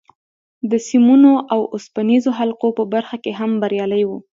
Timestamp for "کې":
3.23-3.31